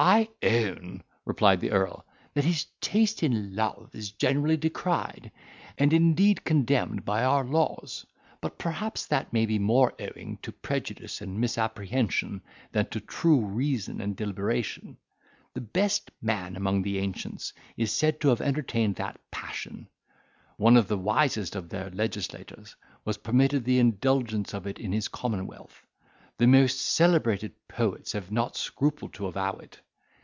"I 0.00 0.28
own," 0.44 1.02
replied 1.24 1.58
the 1.58 1.72
earl, 1.72 2.06
"that 2.34 2.44
his 2.44 2.66
taste 2.80 3.24
in 3.24 3.56
love 3.56 3.90
is 3.96 4.12
generally 4.12 4.56
decried, 4.56 5.32
and 5.76 5.92
indeed 5.92 6.44
condemned 6.44 7.04
by 7.04 7.24
our 7.24 7.42
laws; 7.44 8.06
but 8.40 8.58
perhaps 8.58 9.06
that 9.06 9.32
may 9.32 9.44
be 9.44 9.58
more 9.58 9.94
owing 9.98 10.38
to 10.42 10.52
prejudice 10.52 11.20
and 11.20 11.40
misapprehension 11.40 12.40
than 12.70 12.86
to 12.90 13.00
true 13.00 13.44
reason 13.44 14.00
and 14.00 14.14
deliberation. 14.14 14.96
The 15.54 15.62
best 15.62 16.12
man 16.22 16.54
among 16.54 16.82
the 16.82 16.98
ancients 16.98 17.52
is 17.76 17.90
said 17.92 18.20
to 18.20 18.28
have 18.28 18.40
entertained 18.40 18.94
that 18.94 19.18
passion; 19.32 19.88
one 20.58 20.76
of 20.76 20.86
the 20.86 20.96
wisest 20.96 21.56
of 21.56 21.70
their 21.70 21.90
legislators 21.90 22.76
has 23.04 23.16
permitted 23.16 23.64
the 23.64 23.80
indulgence 23.80 24.54
of 24.54 24.64
it 24.64 24.78
in 24.78 24.92
his 24.92 25.08
commonwealth; 25.08 25.84
the 26.36 26.46
most 26.46 26.80
celebrated 26.80 27.52
poets 27.66 28.12
have 28.12 28.30
not 28.30 28.54
scrupled 28.56 29.12
to 29.14 29.26
avow 29.26 29.54
it. 29.54 29.80